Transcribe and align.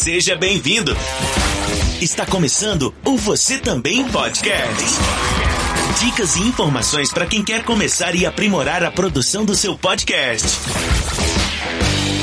Seja 0.00 0.34
bem-vindo. 0.34 0.96
Está 2.00 2.24
começando 2.24 2.94
o 3.04 3.18
Você 3.18 3.58
Também 3.58 4.02
Podcast. 4.08 4.82
Dicas 6.02 6.36
e 6.36 6.40
informações 6.40 7.12
para 7.12 7.26
quem 7.26 7.44
quer 7.44 7.62
começar 7.64 8.14
e 8.14 8.24
aprimorar 8.24 8.82
a 8.82 8.90
produção 8.90 9.44
do 9.44 9.54
seu 9.54 9.76
podcast. 9.76 10.48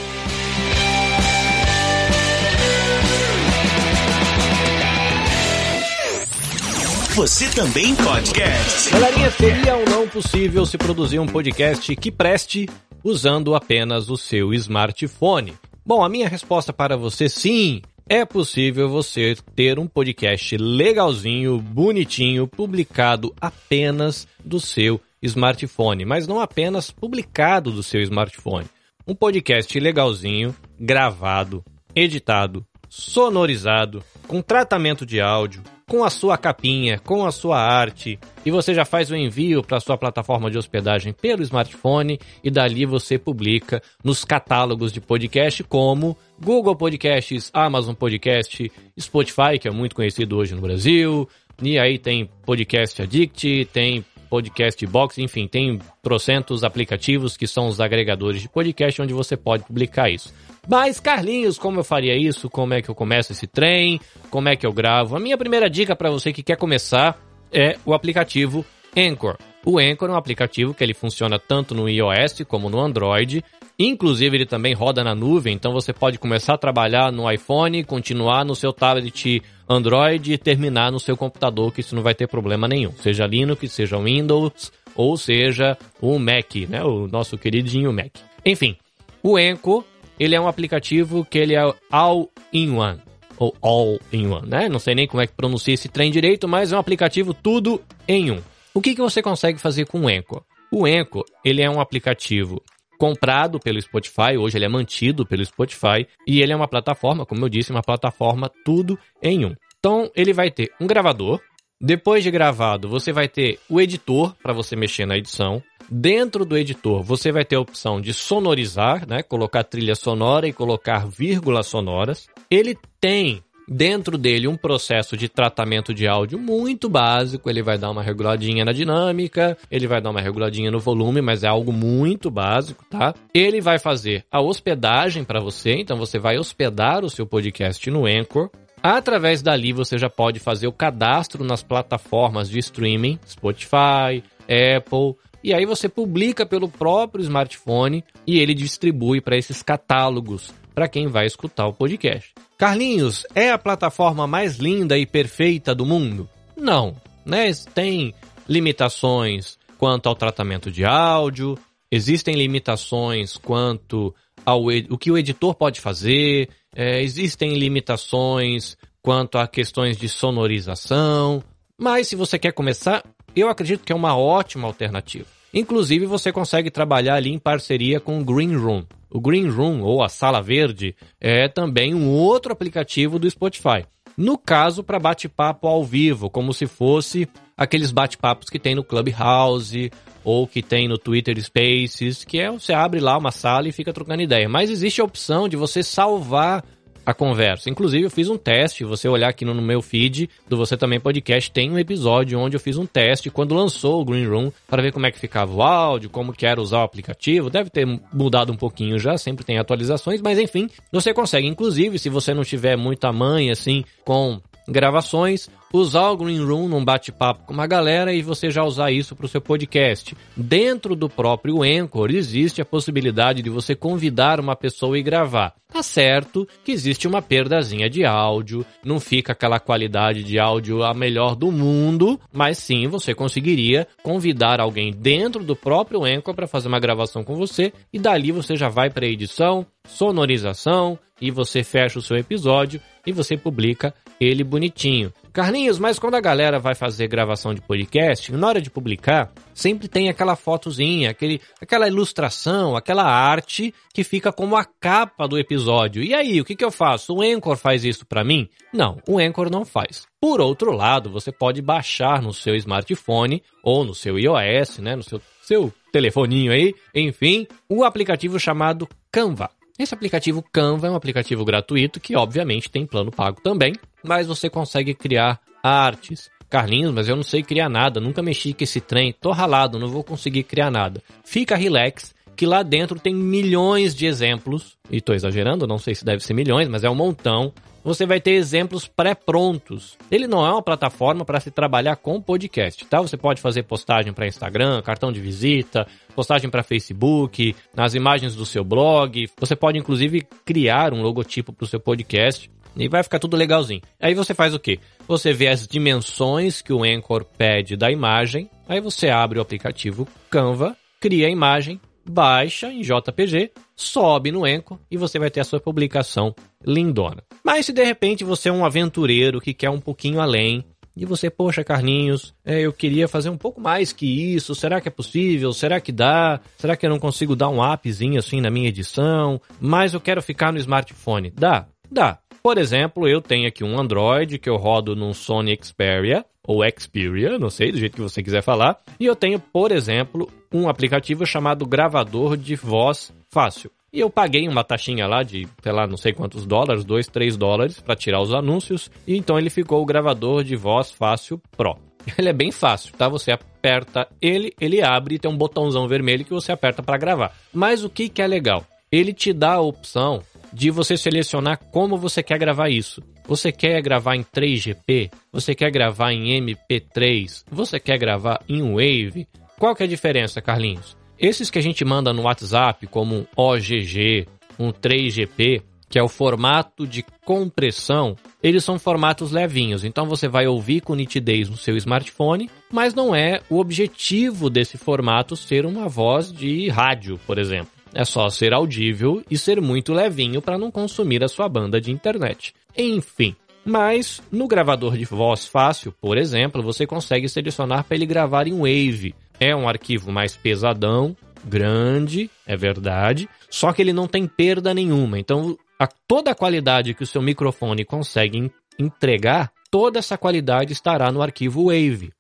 Você 7.15 7.49
também 7.51 7.95
podcast. 7.97 8.91
Galerinha, 8.91 9.31
seria 9.33 9.77
ou 9.77 9.85
não 9.85 10.09
possível 10.09 10.65
se 10.65 10.79
produzir 10.79 11.19
um 11.19 11.27
podcast 11.27 11.95
que 11.97 12.11
preste 12.11 12.69
usando 13.03 13.55
apenas 13.55 14.09
o 14.11 14.17
seu 14.17 14.53
smartphone? 14.55 15.55
Bom, 15.85 16.05
a 16.05 16.09
minha 16.09 16.29
resposta 16.29 16.73
para 16.73 16.97
você 16.97 17.29
sim. 17.29 17.83
É 18.09 18.25
possível 18.25 18.89
você 18.89 19.37
ter 19.55 19.79
um 19.79 19.87
podcast 19.87 20.57
legalzinho, 20.57 21.59
bonitinho, 21.59 22.49
publicado 22.49 23.33
apenas 23.41 24.27
do 24.45 24.59
seu 24.59 25.01
smartphone, 25.23 26.05
mas 26.05 26.27
não 26.27 26.41
apenas 26.41 26.91
publicado 26.91 27.71
do 27.71 27.85
seu 27.85 28.01
smartphone. 28.03 28.67
Um 29.07 29.15
podcast 29.15 29.79
legalzinho, 29.79 30.55
gravado, 30.79 31.65
editado, 31.95 32.67
sonorizado, 32.89 34.03
com 34.27 34.43
tratamento 34.43 35.07
de 35.07 35.21
áudio, 35.21 35.63
com 35.91 36.05
a 36.05 36.09
sua 36.09 36.39
capinha, 36.39 37.01
com 37.01 37.27
a 37.27 37.33
sua 37.33 37.61
arte, 37.61 38.17
e 38.47 38.51
você 38.53 38.73
já 38.73 38.85
faz 38.85 39.11
o 39.11 39.17
envio 39.17 39.61
para 39.61 39.81
sua 39.81 39.99
plataforma 39.99 40.49
de 40.49 40.57
hospedagem 40.57 41.13
pelo 41.13 41.43
smartphone 41.43 42.17
e 42.45 42.49
dali 42.49 42.87
você 42.87 43.19
publica 43.19 43.83
nos 44.05 44.25
catálogos 44.25 44.93
de 44.93 45.01
podcast 45.01 45.65
como 45.65 46.17
Google 46.41 46.77
Podcasts, 46.77 47.51
Amazon 47.53 47.97
Podcast, 47.97 48.71
Spotify, 49.01 49.59
que 49.61 49.67
é 49.67 49.71
muito 49.73 49.97
conhecido 49.97 50.37
hoje 50.37 50.55
no 50.55 50.61
Brasil, 50.61 51.29
e 51.61 51.77
aí 51.77 51.99
tem 51.99 52.31
Podcast 52.47 53.03
Addict, 53.03 53.65
tem 53.73 54.05
Podcast 54.31 54.87
Box, 54.87 55.19
enfim, 55.19 55.49
tem 55.49 55.81
trocentos 56.01 56.63
aplicativos 56.63 57.37
que 57.37 57.49
são 57.49 57.67
os 57.67 57.81
agregadores 57.81 58.41
de 58.41 58.49
podcast 58.49 59.03
onde 59.03 59.13
você 59.13 59.37
pode 59.37 59.65
publicar 59.65 60.09
isso. 60.09 60.33
Mas, 60.69 61.01
Carlinhos, 61.01 61.59
como 61.59 61.81
eu 61.81 61.85
faria 61.85 62.17
isso? 62.17 62.49
Como 62.49 62.73
é 62.73 62.81
que 62.81 62.89
eu 62.89 62.95
começo 62.95 63.33
esse 63.33 63.47
trem? 63.47 64.01
Como 64.31 64.49
é 64.49 64.55
que 64.55 64.65
eu 64.65 64.73
gravo? 64.73 65.17
A 65.17 65.21
minha 65.21 65.37
primeira 65.37 65.69
dica 65.69 65.97
para 65.97 66.11
você 66.11 66.33
que 66.33 66.45
quer 66.45 66.57
começar 66.57 67.21
é 67.53 67.77
o 67.85 67.93
aplicativo 67.93 68.65
Anchor. 68.97 69.37
O 69.65 69.79
Anchor 69.79 70.09
é 70.09 70.13
um 70.13 70.17
aplicativo 70.17 70.73
que 70.73 70.83
ele 70.83 70.95
funciona 70.95 71.39
tanto 71.39 71.75
no 71.75 71.89
iOS 71.89 72.43
como 72.49 72.71
no 72.71 72.81
Android. 72.81 73.45
Inclusive, 73.79 74.37
ele 74.37 74.47
também 74.47 74.75
roda 74.75 75.05
na 75.05 75.15
nuvem, 75.15 75.55
então 75.55 75.73
você 75.73 75.93
pode 75.93 76.19
começar 76.19 76.55
a 76.55 76.59
trabalhar 76.59 77.11
no 77.11 77.31
iPhone, 77.31 77.85
continuar 77.85 78.45
no 78.45 78.55
seu 78.55 78.73
tablet 78.73 79.43
Android 79.69 80.33
e 80.33 80.39
terminar 80.39 80.93
no 80.93 81.01
seu 81.01 81.17
computador, 81.17 81.73
que 81.73 81.81
isso 81.81 81.95
não 81.95 82.03
vai 82.03 82.15
ter 82.15 82.27
problema 82.27 82.69
nenhum. 82.69 82.93
Seja 82.93 83.27
Linux, 83.27 83.73
seja 83.73 83.99
Windows, 83.99 84.73
ou 84.95 85.17
seja 85.17 85.79
o 86.01 86.19
Mac, 86.19 86.55
né? 86.69 86.83
O 86.83 87.07
nosso 87.07 87.39
queridinho 87.39 87.93
Mac. 87.93 88.13
Enfim, 88.45 88.77
o 89.23 89.37
Anchor 89.37 89.85
ele 90.19 90.35
é 90.35 90.41
um 90.41 90.47
aplicativo 90.47 91.25
que 91.25 91.39
ele 91.39 91.55
é 91.55 91.75
all-in-one. 91.91 92.99
Ou 93.39 93.57
all-in-one, 93.63 94.47
né? 94.47 94.69
Não 94.69 94.79
sei 94.79 94.95
nem 94.95 95.07
como 95.07 95.23
é 95.23 95.27
que 95.27 95.33
pronuncia 95.33 95.73
esse 95.73 95.89
trem 95.89 96.11
direito, 96.11 96.47
mas 96.47 96.73
é 96.73 96.77
um 96.77 96.79
aplicativo 96.79 97.33
tudo 97.33 97.81
em 98.07 98.31
um. 98.31 98.41
O 98.73 98.81
que, 98.81 98.95
que 98.95 99.01
você 99.01 99.21
consegue 99.21 99.59
fazer 99.59 99.87
com 99.87 100.03
o 100.03 100.09
Anchor? 100.09 100.43
O 100.73 100.87
Anchor, 100.87 101.25
ele 101.45 101.63
é 101.63 101.69
um 101.69 101.81
aplicativo 101.81 102.63
comprado 102.99 103.59
pelo 103.59 103.81
Spotify, 103.81 104.37
hoje 104.39 104.59
ele 104.59 104.67
é 104.67 104.69
mantido 104.69 105.27
pelo 105.27 105.45
Spotify, 105.45 106.07
e 106.27 106.41
ele 106.41 106.53
é 106.53 106.57
uma 106.57 106.69
plataforma, 106.69 107.27
como 107.27 107.45
eu 107.45 107.49
disse, 107.49 107.73
uma 107.73 107.83
plataforma 107.83 108.51
tudo 108.65 108.99
em 109.23 109.45
um. 109.45 109.55
Então, 109.79 110.11
ele 110.15 110.33
vai 110.33 110.51
ter 110.51 110.71
um 110.81 110.87
gravador, 110.87 111.41
depois 111.81 112.23
de 112.23 112.31
gravado, 112.31 112.91
você 112.91 113.11
vai 113.11 113.27
ter 113.27 113.59
o 113.67 113.81
editor 113.81 114.37
para 114.43 114.53
você 114.53 114.77
mexer 114.77 115.07
na 115.07 115.17
edição. 115.17 115.63
Dentro 115.91 116.45
do 116.45 116.57
editor, 116.57 117.03
você 117.03 117.33
vai 117.33 117.43
ter 117.43 117.57
a 117.57 117.61
opção 117.61 118.03
de 118.03 118.13
sonorizar, 118.13 119.09
né? 119.09 119.23
Colocar 119.23 119.65
trilha 119.65 119.95
sonora 119.95 120.47
e 120.47 120.53
colocar 120.53 121.09
vírgulas 121.09 121.69
sonoras. 121.69 122.29
Ele 122.51 122.77
tem 123.01 123.43
dentro 123.71 124.19
dele 124.19 124.49
um 124.49 124.57
processo 124.57 125.17
de 125.17 125.29
tratamento 125.29 125.95
de 125.95 126.09
áudio 126.09 126.37
muito 126.37 126.89
básico. 126.89 127.49
Ele 127.49 127.63
vai 127.63 127.79
dar 127.79 127.91
uma 127.91 128.03
reguladinha 128.03 128.65
na 128.65 128.73
dinâmica, 128.73 129.57
ele 129.71 129.87
vai 129.87 130.01
dar 130.01 130.11
uma 130.11 130.21
reguladinha 130.21 130.73
no 130.73 130.81
volume, 130.81 131.23
mas 131.23 131.45
é 131.45 131.47
algo 131.47 131.73
muito 131.73 132.29
básico, 132.31 132.85
tá? 132.91 133.15
Ele 133.33 133.61
vai 133.61 133.79
fazer 133.79 134.25
a 134.31 134.41
hospedagem 134.41 135.23
para 135.23 135.41
você, 135.41 135.75
então 135.75 135.97
você 135.97 136.19
vai 136.19 136.37
hospedar 136.37 137.05
o 137.05 137.11
seu 137.11 137.25
podcast 137.25 137.89
no 137.89 138.07
Anchor. 138.07 138.51
Através 138.83 139.43
dali 139.43 139.73
você 139.73 139.99
já 139.99 140.09
pode 140.09 140.41
fazer 140.41 140.67
o 140.67 140.73
cadastro 140.73 141.45
nas 141.45 141.63
plataformas 141.63 142.49
de 142.49 142.59
streaming, 142.59 143.19
Spotify, 143.27 144.25
Apple, 144.49 145.17
e 145.45 145.55
aí 145.55 145.65
você 145.65 145.89
publica 145.89 146.45
pelo 146.45 146.69
próprio 146.69 147.23
smartphone 147.23 148.05
e 148.27 148.39
ele 148.39 148.55
distribui 148.55 149.21
para 149.21 149.37
esses 149.37 149.63
catálogos 149.63 150.53
para 150.75 150.89
quem 150.89 151.09
vai 151.09 151.27
escutar 151.27 151.67
o 151.67 151.73
podcast. 151.73 152.33
Carlinhos, 152.61 153.25
é 153.35 153.51
a 153.51 153.57
plataforma 153.57 154.27
mais 154.27 154.59
linda 154.59 154.99
e 154.99 155.07
perfeita 155.07 155.75
do 155.75 155.87
mundo? 155.87 156.29
Não, 156.55 156.95
né? 157.25 157.51
Tem 157.75 158.15
limitações 158.47 159.59
quanto 159.79 160.11
ao 160.11 160.15
tratamento 160.15 160.71
de 160.71 160.85
áudio, 160.85 161.57
existem 161.91 162.35
limitações 162.35 163.39
quanto 163.39 164.15
ao 164.45 164.67
o 164.91 164.99
que 164.99 165.11
o 165.11 165.17
editor 165.17 165.55
pode 165.55 165.81
fazer, 165.81 166.51
é, 166.77 167.03
existem 167.03 167.55
limitações 167.55 168.77
quanto 169.01 169.39
a 169.39 169.49
questões 169.49 169.97
de 169.97 170.07
sonorização, 170.07 171.43
mas 171.79 172.09
se 172.09 172.15
você 172.15 172.39
quer 172.39 172.53
começar, 172.53 173.03
eu 173.35 173.49
acredito 173.49 173.85
que 173.85 173.93
é 173.95 173.97
uma 173.97 174.15
ótima 174.15 174.69
alternativa. 174.69 175.25
Inclusive, 175.55 176.05
você 176.05 176.31
consegue 176.31 176.71
trabalhar 176.71 177.15
ali 177.15 177.31
em 177.31 177.39
parceria 177.39 177.99
com 177.99 178.21
o 178.21 178.25
Green 178.25 178.55
Room. 178.55 178.85
O 179.11 179.21
Green 179.21 179.49
Room, 179.49 179.83
ou 179.83 180.03
a 180.03 180.09
Sala 180.09 180.41
Verde, 180.41 180.95
é 181.21 181.49
também 181.49 181.95
um 181.95 182.09
outro 182.09 182.53
aplicativo 182.53 183.19
do 183.19 183.29
Spotify. 183.29 183.85
No 184.17 184.37
caso, 184.37 184.83
para 184.85 184.99
bate-papo 184.99 185.67
ao 185.67 185.85
vivo, 185.85 186.29
como 186.29 186.53
se 186.53 186.67
fosse 186.67 187.29
aqueles 187.57 187.91
bate-papos 187.91 188.49
que 188.49 188.59
tem 188.59 188.75
no 188.75 188.85
Clubhouse 188.85 189.91
ou 190.23 190.47
que 190.47 190.63
tem 190.63 190.89
no 190.89 190.99
Twitter 190.99 191.43
Spaces, 191.43 192.25
que 192.25 192.39
é 192.39 192.51
você 192.51 192.73
abre 192.73 193.01
lá 193.01 193.17
uma 193.17 193.31
sala 193.31 193.69
e 193.69 193.73
fica 193.73 193.93
trocando 193.93 194.23
ideia. 194.23 194.49
Mas 194.49 194.71
existe 194.71 195.01
a 195.01 195.05
opção 195.05 195.49
de 195.49 195.57
você 195.57 195.83
salvar 195.83 196.65
a 197.11 197.15
conversa. 197.15 197.71
Inclusive, 197.71 198.05
eu 198.05 198.11
fiz 198.11 198.29
um 198.29 198.37
teste. 198.37 198.85
Você 198.85 199.09
olhar 199.09 199.29
aqui 199.29 199.45
no, 199.45 199.55
meu 199.55 199.83
feed 199.83 200.29
do 200.49 200.57
Você 200.57 200.77
Também 200.77 201.01
Podcast, 201.01 201.51
tem 201.51 201.71
um 201.71 201.79
episódio 201.79 202.39
onde 202.39 202.57
eu 202.57 202.61
fiz 202.61 202.77
um 202.77 202.87
teste 202.87 203.31
quando 203.31 203.55
lançou 203.55 204.01
o 204.01 204.05
Green 204.05 204.27
Room 204.27 204.51
para 204.69 204.83
ver 204.83 204.93
como 204.93 205.07
é 205.07 205.11
que 205.11 205.19
ficava 205.19 205.53
o 205.53 205.63
áudio, 205.63 206.11
como 206.11 206.33
que 206.33 206.47
era 206.47 206.61
usar 206.61 206.79
o 206.79 206.85
aplicativo. 206.85 207.51
Deve 207.51 207.71
ter 207.71 207.87
mudado 208.13 208.53
um 208.53 208.57
pouquinho 208.57 208.99
já, 208.99 209.17
sempre 209.17 209.45
tem 209.45 209.59
atualizações, 209.59 210.21
mas 210.21 210.39
enfim, 210.39 210.69
você 210.91 211.13
consegue. 211.13 211.47
Inclusive, 211.47 211.99
se 211.99 212.09
você 212.09 212.33
não 212.35 212.43
tiver 212.43 212.77
muita 212.77 213.13
mãe 213.13 213.51
assim 213.51 213.85
com 214.05 214.41
gravações, 214.71 215.51
usar 215.73 216.11
o 216.11 216.17
Green 216.17 216.45
Room 216.45 216.69
num 216.69 216.85
bate-papo 216.85 217.45
com 217.47 217.53
uma 217.53 217.67
galera 217.67 218.13
e 218.13 218.23
você 218.23 218.51
já 218.51 218.63
usar 218.65 218.91
isso 218.91 219.15
para 219.17 219.27
o 219.27 219.29
seu 219.29 219.41
podcast. 219.41 220.17
Dentro 220.37 220.95
do 220.95 221.09
próprio 221.09 221.63
Anchor 221.63 222.11
existe 222.11 222.63
a 222.63 222.65
possibilidade 222.65 223.43
de 223.43 223.51
você 223.51 223.75
convidar 223.75 224.41
uma 224.41 224.57
pessoa 224.57 224.99
e 224.99 225.03
gravar. 225.03 225.55
Tá 225.73 225.83
certo 225.83 226.49
que 226.65 226.73
existe 226.73 227.07
uma 227.07 227.23
perdazinha 227.23 227.89
de 227.89 228.05
áudio, 228.05 228.67
não 228.85 228.99
fica 228.99 229.33
aquela 229.33 229.61
qualidade 229.61 230.25
de 230.25 230.39
áudio 230.39 230.83
a 230.83 230.93
melhor 230.93 231.37
do 231.37 231.53
mundo, 231.53 232.19
mas 232.33 232.59
sim 232.59 232.89
você 232.89 233.15
conseguiria 233.15 233.87
convidar 234.03 234.61
alguém 234.61 234.93
dentro 234.93 235.45
do 235.45 235.55
próprio 235.55 236.05
Anchor 236.05 236.35
para 236.35 236.49
fazer 236.49 236.67
uma 236.67 236.81
gravação 236.81 237.23
com 237.23 237.37
você 237.37 237.73
e 237.93 237.99
dali 237.99 238.33
você 238.33 238.57
já 238.57 238.69
vai 238.69 238.91
para 238.91 239.07
edição, 239.07 239.65
sonorização 239.87 240.99
e 241.21 241.31
você 241.31 241.63
fecha 241.63 241.99
o 241.99 242.03
seu 242.03 242.17
episódio 242.17 242.81
e 243.07 243.13
você 243.13 243.37
publica 243.37 243.95
ele 244.21 244.45
bonitinho. 244.45 245.13
Carlinhos, 245.33 245.79
mas 245.79 245.99
quando 245.99 246.17
a 246.17 246.21
galera 246.21 246.59
vai 246.59 246.75
fazer 246.75 247.07
gravação 247.07 247.55
de 247.55 247.61
podcast, 247.61 248.33
na 248.33 248.49
hora 248.49 248.61
de 248.61 248.69
publicar, 248.69 249.33
sempre 249.55 249.89
tem 249.89 250.09
aquela 250.09 250.35
fotozinha, 250.35 251.11
aquele, 251.11 251.41
aquela 251.61 251.87
ilustração, 251.87 252.77
aquela 252.77 253.05
arte 253.05 253.73
que 253.95 254.03
fica 254.03 254.33
como 254.33 254.57
a 254.57 254.65
capa 254.65 255.29
do 255.29 255.39
episódio. 255.39 256.03
E 256.03 256.13
aí, 256.13 256.41
o 256.41 256.45
que, 256.45 256.57
que 256.57 256.65
eu 256.65 256.71
faço? 256.71 257.15
O 257.15 257.23
Anchor 257.23 257.57
faz 257.57 257.85
isso 257.85 258.05
para 258.05 258.25
mim? 258.25 258.49
Não, 258.73 258.99
o 259.09 259.19
Anchor 259.19 259.51
não 259.51 259.65
faz. 259.65 260.07
Por 260.21 260.41
outro 260.41 260.73
lado, 260.73 261.09
você 261.11 261.31
pode 261.31 261.63
baixar 261.63 262.21
no 262.21 262.35
seu 262.35 262.55
smartphone 262.57 263.43
ou 263.63 263.85
no 263.85 263.95
seu 263.95 264.19
iOS, 264.19 264.79
né, 264.79 264.97
no 264.97 265.03
seu, 265.03 265.21
seu 265.43 265.73
telefoninho 265.93 266.53
aí, 266.53 266.75
enfim, 266.95 267.47
o 267.69 267.81
um 267.81 267.85
aplicativo 267.85 268.39
chamado 268.39 268.89
Canva. 269.13 269.51
Esse 269.81 269.95
aplicativo 269.95 270.45
Canva 270.53 270.89
é 270.89 270.91
um 270.91 270.95
aplicativo 270.95 271.43
gratuito 271.43 271.99
que, 271.99 272.15
obviamente, 272.15 272.71
tem 272.71 272.85
plano 272.85 273.11
pago 273.11 273.41
também, 273.41 273.73
mas 274.05 274.27
você 274.27 274.51
consegue 274.51 274.93
criar 274.93 275.41
artes. 275.63 276.31
Carlinhos, 276.51 276.93
mas 276.93 277.09
eu 277.09 277.17
não 277.17 277.23
sei 277.23 277.43
criar 277.45 277.69
nada, 277.69 278.01
nunca 278.01 278.21
mexi 278.21 278.53
com 278.53 278.65
esse 278.65 278.81
trem, 278.81 279.13
tô 279.13 279.31
ralado, 279.31 279.79
não 279.79 279.89
vou 279.89 280.03
conseguir 280.03 280.43
criar 280.43 280.71
nada. 280.71 281.01
Fica 281.25 281.57
relax, 281.57 282.13
que 282.37 282.47
lá 282.47 282.63
dentro 282.63 282.99
tem 282.99 283.15
milhões 283.15 283.95
de 283.95 284.07
exemplos, 284.07 284.77
e 284.91 285.01
tô 285.01 285.13
exagerando, 285.13 285.67
não 285.67 285.79
sei 285.79 285.95
se 285.95 286.05
deve 286.05 286.25
ser 286.25 286.35
milhões, 286.35 286.69
mas 286.69 286.85
é 286.85 286.91
um 286.91 286.95
montão 286.95 287.53
você 287.83 288.05
vai 288.05 288.21
ter 288.21 288.33
exemplos 288.33 288.87
pré-prontos. 288.87 289.97
Ele 290.11 290.27
não 290.27 290.45
é 290.47 290.51
uma 290.51 290.63
plataforma 290.63 291.25
para 291.25 291.41
se 291.41 291.51
trabalhar 291.51 291.97
com 291.97 292.21
podcast, 292.21 292.85
tá? 292.85 293.01
Você 293.01 293.17
pode 293.17 293.41
fazer 293.41 293.63
postagem 293.63 294.13
para 294.13 294.27
Instagram, 294.27 294.83
cartão 294.83 295.11
de 295.11 295.21
visita, 295.21 295.87
postagem 296.15 296.51
para 296.51 296.63
Facebook, 296.63 297.55
nas 297.75 297.95
imagens 297.95 298.35
do 298.35 298.45
seu 298.45 298.63
blog. 298.63 299.27
Você 299.39 299.57
pode 299.57 299.79
inclusive 299.79 300.27
criar 300.45 300.93
um 300.93 301.03
logotipo 301.03 301.53
para 301.53 301.65
o 301.65 301.69
seu 301.69 301.81
podcast. 301.81 302.51
E 302.77 302.89
vai 302.89 303.03
ficar 303.03 303.19
tudo 303.19 303.37
legalzinho. 303.37 303.81
Aí 304.01 304.15
você 304.15 304.33
faz 304.33 304.55
o 304.55 304.59
quê? 304.59 304.79
Você 305.09 305.33
vê 305.33 305.49
as 305.49 305.67
dimensões 305.67 306.63
que 306.63 306.73
o 306.73 306.85
Anchor 306.85 307.25
pede 307.25 307.77
da 307.77 307.91
imagem. 307.91 308.49
Aí 308.69 308.81
você 308.81 309.09
abre 309.09 309.39
o 309.39 309.43
aplicativo 309.43 310.07
Canva, 310.31 310.77
cria 311.01 311.27
a 311.27 311.31
imagem, 311.31 311.81
baixa 312.09 312.73
em 312.73 312.83
JPG, 312.83 313.53
sobe 313.75 314.31
no 314.33 314.45
Anchor 314.45 314.79
e 314.91 314.97
você 314.97 315.19
vai 315.19 315.31
ter 315.31 315.41
a 315.41 315.45
sua 315.45 315.61
publicação 315.61 316.35
lindona. 316.67 317.23
Mas 317.45 317.67
se 317.67 317.73
de 317.73 317.85
repente 317.85 318.25
você 318.25 318.49
é 318.49 318.53
um 318.53 318.65
aventureiro 318.65 319.41
que 319.41 319.55
quer 319.55 319.71
um 319.71 319.81
pouquinho 319.81 320.21
além, 320.21 320.65
e 320.97 321.07
você, 321.07 321.31
poxa, 321.31 321.65
Carlinhos, 321.65 322.35
é, 322.45 322.61
eu 322.61 322.73
queria 322.73 323.09
fazer 323.09 323.31
um 323.31 323.37
pouco 323.37 323.61
mais 323.61 323.93
que 323.93 324.35
isso. 324.35 324.55
Será 324.55 324.81
que 324.81 324.89
é 324.89 324.91
possível? 324.91 325.53
Será 325.53 325.81
que 325.81 325.93
dá? 325.93 326.41
Será 326.59 326.77
que 326.77 326.85
eu 326.85 326.91
não 326.91 326.99
consigo 326.99 327.37
dar 327.37 327.49
um 327.49 327.63
appzinho 327.63 328.19
assim 328.19 328.41
na 328.41 328.51
minha 328.51 328.69
edição? 328.69 329.41
Mas 329.61 329.95
eu 329.95 330.01
quero 330.01 330.21
ficar 330.21 330.53
no 330.53 330.59
smartphone. 330.59 331.31
Dá? 331.31 331.67
Dá. 331.91 332.19
Por 332.43 332.57
exemplo, 332.59 333.07
eu 333.07 333.21
tenho 333.21 333.47
aqui 333.47 333.63
um 333.63 333.79
Android 333.79 334.39
que 334.39 334.49
eu 334.49 334.57
rodo 334.57 334.97
num 334.97 335.13
Sony 335.13 335.59
Xperia 335.61 336.25
ou 336.47 336.63
Xperia, 336.79 337.39
não 337.39 337.51
sei, 337.51 337.71
do 337.71 337.79
jeito 337.79 337.95
que 337.95 338.01
você 338.01 338.23
quiser 338.23 338.43
falar. 338.43 338.79
E 338.99 339.07
eu 339.07 339.15
tenho, 339.15 339.39
por 339.39 339.71
exemplo, 339.71 340.29
um 340.53 340.69
aplicativo 340.69 341.27
chamado 341.27 341.67
Gravador 341.67 342.37
de 342.37 342.57
Voz 342.57 343.13
Fácil. 343.29 343.71
E 343.93 344.01
eu 344.01 344.09
paguei 344.09 344.49
uma 344.49 344.65
taxinha 344.65 345.07
lá 345.07 345.23
de, 345.23 345.49
sei 345.63 345.73
lá, 345.73 345.87
não 345.87 345.97
sei 345.97 346.13
quantos 346.13 346.47
dólares, 346.47 346.85
2, 346.85 347.09
3 347.09 347.37
dólares, 347.37 347.81
para 347.81 347.97
tirar 347.97 348.21
os 348.21 348.33
anúncios. 348.33 348.91
E 349.07 349.17
então 349.17 349.39
ele 349.39 349.51
ficou 349.51 349.83
o 349.83 349.87
gravador 349.87 350.45
de 350.45 350.57
voz 350.57 350.91
fácil 350.91 351.41
Pro. 351.57 351.77
Ele 352.17 352.31
é 352.31 352.33
bem 352.33 352.51
fácil, 352.51 352.95
tá? 352.97 353.11
Você 353.11 353.31
aperta 353.31 354.09
ele, 354.23 354.55
ele 354.59 354.83
abre 354.83 355.17
e 355.17 355.19
tem 355.19 355.31
um 355.31 355.37
botãozão 355.37 355.87
vermelho 355.87 356.25
que 356.25 356.33
você 356.33 356.51
aperta 356.51 356.83
para 356.83 356.97
gravar. 356.97 357.37
Mas 357.53 357.85
o 357.85 357.91
que, 357.91 358.09
que 358.09 358.23
é 358.23 358.27
legal? 358.27 358.65
Ele 358.91 359.13
te 359.13 359.35
dá 359.35 359.55
a 359.55 359.61
opção 359.61 360.23
de 360.53 360.71
você 360.71 360.97
selecionar 360.97 361.59
como 361.71 361.97
você 361.97 362.23
quer 362.23 362.39
gravar 362.39 362.69
isso. 362.69 363.03
Você 363.27 363.53
quer 363.53 363.81
gravar 363.83 364.17
em 364.17 364.25
3GP? 364.25 365.11
Você 365.33 365.55
quer 365.55 365.71
gravar 365.71 366.13
em 366.13 366.41
MP3? 366.41 367.45
Você 367.51 367.79
quer 367.79 367.99
gravar 367.99 368.43
em 368.49 368.63
Wave? 368.63 369.29
Qual 369.59 369.75
que 369.75 369.83
é 369.83 369.87
a 369.87 369.89
diferença, 369.89 370.41
Carlinhos? 370.41 370.97
Esses 371.19 371.51
que 371.51 371.59
a 371.59 371.63
gente 371.63 371.85
manda 371.85 372.13
no 372.13 372.23
WhatsApp, 372.23 372.87
como 372.87 373.15
um 373.15 373.27
OGG, 373.37 374.27
um 374.59 374.73
3GP, 374.73 375.63
que 375.91 375.99
é 375.99 376.03
o 376.03 376.09
formato 376.09 376.87
de 376.87 377.05
compressão, 377.25 378.17
eles 378.41 378.65
são 378.65 378.79
formatos 378.79 379.33
levinhos. 379.33 379.85
Então 379.85 380.07
você 380.07 380.29
vai 380.29 380.47
ouvir 380.47 380.81
com 380.81 380.95
nitidez 380.95 381.51
no 381.51 381.57
seu 381.57 381.77
smartphone, 381.77 382.49
mas 382.73 382.95
não 382.95 383.15
é 383.15 383.41
o 383.51 383.59
objetivo 383.59 384.49
desse 384.49 384.79
formato 384.79 385.37
ser 385.37 385.67
uma 385.67 385.89
voz 385.89 386.33
de 386.33 386.69
rádio, 386.69 387.19
por 387.27 387.39
exemplo. 387.39 387.80
É 387.95 388.05
só 388.05 388.29
ser 388.29 388.53
audível 388.53 389.23
e 389.31 389.37
ser 389.37 389.61
muito 389.61 389.93
levinho 389.93 390.41
para 390.41 390.59
não 390.59 390.71
consumir 390.71 391.25
a 391.25 391.29
sua 391.29 391.49
banda 391.49 391.81
de 391.81 391.91
internet. 391.91 392.55
Enfim, 392.77 393.35
mas 393.65 394.23
no 394.31 394.47
gravador 394.47 394.97
de 394.97 395.05
voz 395.05 395.47
fácil, 395.47 395.93
por 396.01 396.17
exemplo, 396.17 396.63
você 396.63 396.87
consegue 396.87 397.29
selecionar 397.29 397.85
para 397.85 397.97
ele 397.97 398.07
gravar 398.07 398.47
em 398.47 398.57
Wave. 398.57 399.15
É 399.39 399.55
um 399.55 399.69
arquivo 399.69 400.13
mais 400.13 400.37
pesadão, 400.37 401.17
grande, 401.45 402.31
é 402.47 402.57
verdade, 402.57 403.29
só 403.49 403.73
que 403.73 403.83
ele 403.83 403.93
não 403.93 404.07
tem 404.07 404.27
perda 404.27 404.73
nenhuma. 404.75 405.19
Então, 405.19 405.57
a, 405.79 405.87
toda 405.87 406.31
a 406.31 406.35
qualidade 406.35 406.95
que 406.95 407.03
o 407.03 407.07
seu 407.07 407.23
microfone 407.23 407.85
consegue 407.85 408.51
entregar, 408.79 409.51
toda 409.71 409.99
essa 409.99 410.17
qualidade 410.17 410.73
estará 410.73 411.11
no 411.11 411.23
arquivo 411.23 411.67
Wave.wav. 411.67 412.11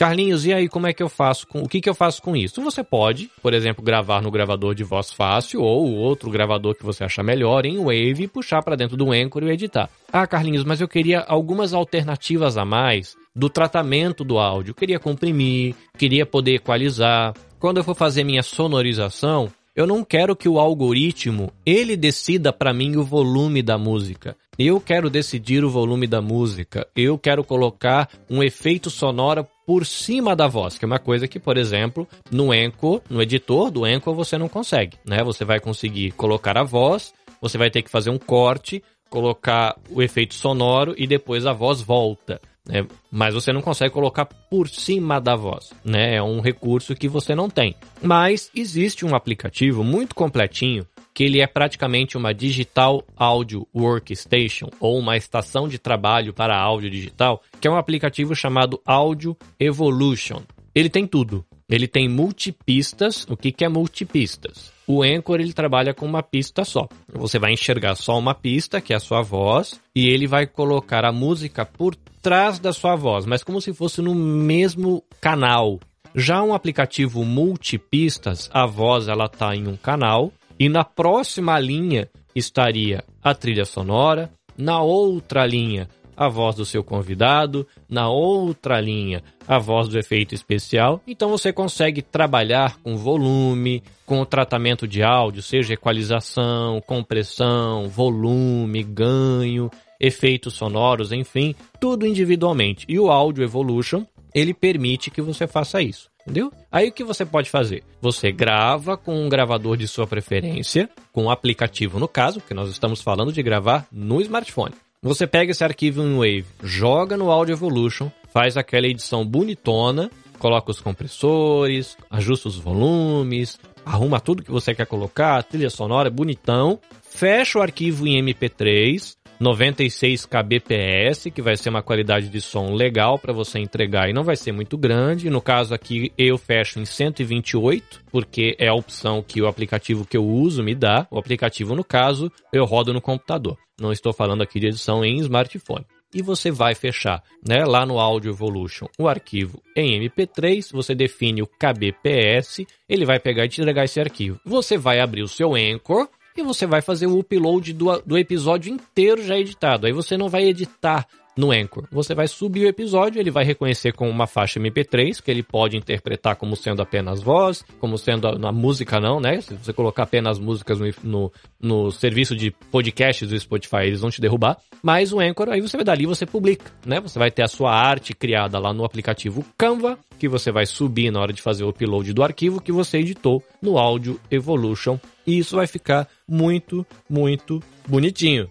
Carlinhos, 0.00 0.46
e 0.46 0.52
aí 0.54 0.66
como 0.66 0.86
é 0.86 0.94
que 0.94 1.02
eu 1.02 1.10
faço 1.10 1.46
com 1.46 1.60
o 1.60 1.68
que, 1.68 1.78
que 1.78 1.90
eu 1.90 1.94
faço 1.94 2.22
com 2.22 2.34
isso? 2.34 2.62
Você 2.62 2.82
pode, 2.82 3.30
por 3.42 3.52
exemplo, 3.52 3.84
gravar 3.84 4.22
no 4.22 4.30
gravador 4.30 4.74
de 4.74 4.82
voz 4.82 5.12
fácil 5.12 5.60
ou 5.60 5.92
outro 5.94 6.30
gravador 6.30 6.74
que 6.74 6.82
você 6.82 7.04
achar 7.04 7.22
melhor 7.22 7.66
em 7.66 7.76
Wave 7.76 8.26
puxar 8.26 8.62
para 8.62 8.76
dentro 8.76 8.96
do 8.96 9.12
Anchor 9.12 9.42
e 9.42 9.50
editar. 9.50 9.90
Ah, 10.10 10.26
Carlinhos, 10.26 10.64
mas 10.64 10.80
eu 10.80 10.88
queria 10.88 11.20
algumas 11.20 11.74
alternativas 11.74 12.56
a 12.56 12.64
mais 12.64 13.14
do 13.36 13.50
tratamento 13.50 14.24
do 14.24 14.38
áudio. 14.38 14.70
Eu 14.70 14.74
queria 14.74 14.98
comprimir, 14.98 15.74
queria 15.98 16.24
poder 16.24 16.54
equalizar. 16.54 17.34
Quando 17.58 17.76
eu 17.76 17.84
for 17.84 17.94
fazer 17.94 18.24
minha 18.24 18.42
sonorização, 18.42 19.52
eu 19.76 19.86
não 19.86 20.02
quero 20.02 20.34
que 20.34 20.48
o 20.48 20.58
algoritmo 20.58 21.52
ele 21.64 21.94
decida 21.94 22.54
para 22.54 22.72
mim 22.72 22.96
o 22.96 23.04
volume 23.04 23.62
da 23.62 23.76
música. 23.76 24.34
Eu 24.58 24.80
quero 24.80 25.08
decidir 25.08 25.64
o 25.64 25.70
volume 25.70 26.06
da 26.06 26.20
música. 26.20 26.86
Eu 26.94 27.16
quero 27.16 27.44
colocar 27.44 28.08
um 28.28 28.42
efeito 28.42 28.90
sonoro 28.90 29.46
por 29.66 29.86
cima 29.86 30.34
da 30.34 30.46
voz, 30.46 30.76
que 30.76 30.84
é 30.84 30.86
uma 30.86 30.98
coisa 30.98 31.28
que, 31.28 31.38
por 31.38 31.56
exemplo, 31.56 32.06
no 32.30 32.52
Anchor, 32.52 33.00
no 33.08 33.22
editor 33.22 33.70
do 33.70 33.84
Anchor, 33.84 34.14
você 34.14 34.36
não 34.36 34.48
consegue, 34.48 34.96
né? 35.04 35.22
Você 35.22 35.44
vai 35.44 35.60
conseguir 35.60 36.12
colocar 36.12 36.58
a 36.58 36.64
voz, 36.64 37.12
você 37.40 37.56
vai 37.56 37.70
ter 37.70 37.82
que 37.82 37.90
fazer 37.90 38.10
um 38.10 38.18
corte, 38.18 38.82
colocar 39.08 39.76
o 39.90 40.02
efeito 40.02 40.34
sonoro 40.34 40.94
e 40.96 41.06
depois 41.06 41.46
a 41.46 41.52
voz 41.52 41.80
volta. 41.80 42.40
Né? 42.66 42.86
Mas 43.10 43.34
você 43.34 43.52
não 43.52 43.60
consegue 43.60 43.92
colocar 43.92 44.26
por 44.26 44.68
cima 44.68 45.20
da 45.20 45.34
voz, 45.34 45.72
né? 45.84 46.16
É 46.16 46.22
um 46.22 46.40
recurso 46.40 46.94
que 46.94 47.08
você 47.08 47.34
não 47.34 47.50
tem. 47.50 47.74
Mas 48.02 48.50
existe 48.54 49.04
um 49.04 49.14
aplicativo 49.14 49.82
muito 49.82 50.14
completinho 50.14 50.86
que 51.20 51.24
ele 51.24 51.42
é 51.42 51.46
praticamente 51.46 52.16
uma 52.16 52.32
digital 52.32 53.04
audio 53.14 53.68
workstation 53.76 54.70
ou 54.80 54.98
uma 54.98 55.18
estação 55.18 55.68
de 55.68 55.78
trabalho 55.78 56.32
para 56.32 56.58
áudio 56.58 56.88
digital, 56.88 57.42
que 57.60 57.68
é 57.68 57.70
um 57.70 57.76
aplicativo 57.76 58.34
chamado 58.34 58.80
Audio 58.86 59.36
Evolution. 59.60 60.40
Ele 60.74 60.88
tem 60.88 61.06
tudo. 61.06 61.44
ele 61.68 61.86
tem 61.86 62.08
multipistas. 62.08 63.26
O 63.28 63.36
que, 63.36 63.52
que 63.52 63.66
é 63.66 63.68
multipistas? 63.68 64.72
O 64.86 65.02
Anchor 65.02 65.40
ele 65.40 65.52
trabalha 65.52 65.92
com 65.92 66.06
uma 66.06 66.22
pista 66.22 66.64
só. 66.64 66.88
Você 67.12 67.38
vai 67.38 67.52
enxergar 67.52 67.96
só 67.96 68.18
uma 68.18 68.34
pista, 68.34 68.80
que 68.80 68.94
é 68.94 68.96
a 68.96 69.00
sua 69.00 69.20
voz, 69.20 69.78
e 69.94 70.08
ele 70.08 70.26
vai 70.26 70.46
colocar 70.46 71.04
a 71.04 71.12
música 71.12 71.66
por 71.66 71.94
trás 72.22 72.58
da 72.58 72.72
sua 72.72 72.96
voz, 72.96 73.26
mas 73.26 73.44
como 73.44 73.60
se 73.60 73.74
fosse 73.74 74.00
no 74.00 74.14
mesmo 74.14 75.04
canal. 75.20 75.78
Já 76.14 76.42
um 76.42 76.54
aplicativo 76.54 77.26
multipistas, 77.26 78.48
a 78.54 78.64
voz 78.64 79.06
ela 79.06 79.28
tá 79.28 79.54
em 79.54 79.68
um 79.68 79.76
canal 79.76 80.32
e 80.60 80.68
na 80.68 80.84
próxima 80.84 81.58
linha 81.58 82.06
estaria 82.36 83.02
a 83.24 83.34
trilha 83.34 83.64
sonora, 83.64 84.30
na 84.58 84.82
outra 84.82 85.46
linha 85.46 85.88
a 86.14 86.28
voz 86.28 86.54
do 86.54 86.66
seu 86.66 86.84
convidado, 86.84 87.66
na 87.88 88.10
outra 88.10 88.78
linha 88.78 89.22
a 89.48 89.58
voz 89.58 89.88
do 89.88 89.98
efeito 89.98 90.34
especial. 90.34 91.00
Então 91.06 91.30
você 91.30 91.50
consegue 91.50 92.02
trabalhar 92.02 92.76
com 92.82 92.94
volume, 92.94 93.82
com 94.04 94.20
o 94.20 94.26
tratamento 94.26 94.86
de 94.86 95.02
áudio, 95.02 95.42
seja 95.42 95.72
equalização, 95.72 96.78
compressão, 96.82 97.88
volume, 97.88 98.82
ganho, 98.82 99.70
efeitos 99.98 100.52
sonoros, 100.52 101.10
enfim, 101.10 101.54
tudo 101.80 102.06
individualmente. 102.06 102.84
E 102.86 103.00
o 103.00 103.10
Audio 103.10 103.42
Evolution, 103.42 104.04
ele 104.34 104.52
permite 104.52 105.10
que 105.10 105.22
você 105.22 105.46
faça 105.46 105.80
isso. 105.80 106.10
Entendeu? 106.30 106.52
Aí 106.70 106.88
o 106.88 106.92
que 106.92 107.02
você 107.02 107.26
pode 107.26 107.50
fazer? 107.50 107.82
Você 108.00 108.30
grava 108.30 108.96
com 108.96 109.20
um 109.20 109.28
gravador 109.28 109.76
de 109.76 109.88
sua 109.88 110.06
preferência, 110.06 110.88
com 111.12 111.24
um 111.24 111.30
aplicativo 111.30 111.98
no 111.98 112.06
caso, 112.06 112.38
porque 112.38 112.54
nós 112.54 112.70
estamos 112.70 113.02
falando 113.02 113.32
de 113.32 113.42
gravar 113.42 113.84
no 113.90 114.20
smartphone. 114.20 114.74
Você 115.02 115.26
pega 115.26 115.50
esse 115.50 115.64
arquivo 115.64 116.02
em 116.02 116.14
Wave, 116.14 116.46
joga 116.62 117.16
no 117.16 117.32
Audio 117.32 117.54
Evolution, 117.54 118.10
faz 118.32 118.56
aquela 118.56 118.86
edição 118.86 119.26
bonitona, 119.26 120.08
coloca 120.38 120.70
os 120.70 120.80
compressores, 120.80 121.96
ajusta 122.08 122.48
os 122.48 122.56
volumes, 122.56 123.58
arruma 123.84 124.20
tudo 124.20 124.44
que 124.44 124.52
você 124.52 124.72
quer 124.72 124.86
colocar, 124.86 125.42
trilha 125.42 125.70
sonora, 125.70 126.10
bonitão, 126.10 126.78
fecha 127.02 127.58
o 127.58 127.62
arquivo 127.62 128.06
em 128.06 128.24
MP3, 128.24 129.16
96 129.40 130.26
kbps, 130.26 131.30
que 131.34 131.40
vai 131.40 131.56
ser 131.56 131.70
uma 131.70 131.82
qualidade 131.82 132.28
de 132.28 132.42
som 132.42 132.74
legal 132.74 133.18
para 133.18 133.32
você 133.32 133.58
entregar 133.58 134.10
e 134.10 134.12
não 134.12 134.22
vai 134.22 134.36
ser 134.36 134.52
muito 134.52 134.76
grande. 134.76 135.30
No 135.30 135.40
caso 135.40 135.74
aqui 135.74 136.12
eu 136.18 136.36
fecho 136.36 136.78
em 136.78 136.84
128, 136.84 138.04
porque 138.12 138.54
é 138.58 138.68
a 138.68 138.74
opção 138.74 139.22
que 139.22 139.40
o 139.40 139.46
aplicativo 139.46 140.04
que 140.04 140.16
eu 140.16 140.26
uso 140.26 140.62
me 140.62 140.74
dá. 140.74 141.06
O 141.10 141.18
aplicativo 141.18 141.74
no 141.74 141.82
caso 141.82 142.30
eu 142.52 142.66
rodo 142.66 142.92
no 142.92 143.00
computador. 143.00 143.56
Não 143.80 143.90
estou 143.90 144.12
falando 144.12 144.42
aqui 144.42 144.60
de 144.60 144.66
edição 144.66 145.02
em 145.02 145.16
smartphone 145.20 145.86
e 146.14 146.22
você 146.22 146.50
vai 146.50 146.74
fechar, 146.74 147.22
né, 147.46 147.64
lá 147.64 147.86
no 147.86 147.98
Audio 147.98 148.32
Evolution, 148.32 148.86
o 148.98 149.08
arquivo 149.08 149.62
em 149.76 149.98
MP3, 150.00 150.72
você 150.72 150.94
define 150.94 151.40
o 151.40 151.46
kbps, 151.46 152.66
ele 152.88 153.06
vai 153.06 153.20
pegar 153.20 153.44
e 153.44 153.48
te 153.48 153.60
entregar 153.60 153.84
esse 153.84 154.00
arquivo. 154.00 154.40
Você 154.44 154.76
vai 154.76 155.00
abrir 155.00 155.22
o 155.22 155.28
seu 155.28 155.54
Anchor 155.54 156.08
e 156.36 156.42
você 156.42 156.66
vai 156.66 156.80
fazer 156.80 157.06
o 157.06 157.18
upload 157.18 157.72
do, 157.72 157.98
do 158.00 158.18
episódio 158.18 158.72
inteiro 158.72 159.22
já 159.22 159.36
editado. 159.36 159.86
Aí 159.86 159.92
você 159.92 160.16
não 160.16 160.28
vai 160.28 160.44
editar 160.44 161.06
no 161.40 161.50
Anchor. 161.52 161.88
Você 161.90 162.14
vai 162.14 162.28
subir 162.28 162.66
o 162.66 162.68
episódio, 162.68 163.18
ele 163.18 163.30
vai 163.30 163.44
reconhecer 163.44 163.92
com 163.94 164.08
uma 164.08 164.26
faixa 164.26 164.60
MP3, 164.60 165.22
que 165.22 165.30
ele 165.30 165.42
pode 165.42 165.76
interpretar 165.76 166.36
como 166.36 166.54
sendo 166.54 166.82
apenas 166.82 167.22
voz, 167.22 167.64
como 167.80 167.96
sendo 167.96 168.28
a, 168.28 168.48
a 168.48 168.52
música 168.52 169.00
não, 169.00 169.18
né? 169.18 169.40
Se 169.40 169.54
você 169.54 169.72
colocar 169.72 170.02
apenas 170.02 170.38
músicas 170.38 170.78
no, 170.78 170.92
no, 171.02 171.32
no, 171.58 171.90
serviço 171.90 172.36
de 172.36 172.50
podcasts 172.70 173.26
do 173.26 173.40
Spotify, 173.40 173.84
eles 173.84 174.02
vão 174.02 174.10
te 174.10 174.20
derrubar. 174.20 174.58
Mas 174.82 175.12
o 175.14 175.20
Anchor, 175.20 175.48
aí 175.48 175.62
você 175.62 175.78
vai 175.78 175.84
dali 175.84 176.04
você 176.04 176.26
publica, 176.26 176.70
né? 176.84 177.00
Você 177.00 177.18
vai 177.18 177.30
ter 177.30 177.42
a 177.42 177.48
sua 177.48 177.72
arte 177.72 178.14
criada 178.14 178.58
lá 178.58 178.74
no 178.74 178.84
aplicativo 178.84 179.44
Canva, 179.56 179.98
que 180.18 180.28
você 180.28 180.52
vai 180.52 180.66
subir 180.66 181.10
na 181.10 181.20
hora 181.20 181.32
de 181.32 181.40
fazer 181.40 181.64
o 181.64 181.70
upload 181.70 182.12
do 182.12 182.22
arquivo 182.22 182.60
que 182.60 182.70
você 182.70 182.98
editou 182.98 183.42
no 183.62 183.78
Audio 183.78 184.20
Evolution. 184.30 184.98
E 185.26 185.38
isso 185.38 185.56
vai 185.56 185.66
ficar 185.66 186.06
muito, 186.28 186.84
muito 187.08 187.62
bonitinho. 187.88 188.50